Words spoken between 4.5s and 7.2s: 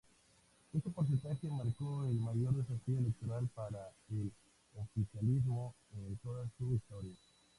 oficialismo en toda su historia.